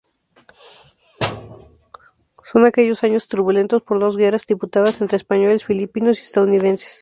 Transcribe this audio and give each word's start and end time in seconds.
Son 2.47 2.65
aquellos 2.65 3.03
años 3.03 3.27
turbulentos 3.27 3.83
por 3.83 3.99
dos 3.99 4.17
guerras 4.17 4.47
disputadas 4.47 4.99
entre 4.99 5.17
españoles, 5.17 5.63
filipinos 5.65 6.17
y 6.17 6.23
estadounidenses. 6.23 6.89